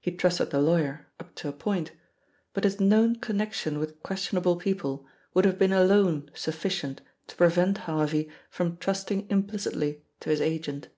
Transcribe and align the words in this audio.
He 0.00 0.10
trusted 0.10 0.50
the 0.50 0.60
lawyer 0.60 1.06
up 1.20 1.32
to 1.36 1.48
a 1.48 1.52
point, 1.52 1.92
but 2.54 2.64
his 2.64 2.80
known 2.80 3.14
connection 3.14 3.78
with 3.78 4.02
questionable 4.02 4.56
people 4.56 5.06
would 5.32 5.44
have 5.44 5.60
been 5.60 5.72
alone 5.72 6.28
sufficient 6.34 7.02
to 7.28 7.36
prevent 7.36 7.78
Harvey 7.86 8.28
from 8.50 8.78
trusting 8.78 9.30
implicitly 9.30 10.02
to 10.18 10.30
his 10.30 10.40
agent. 10.40 10.88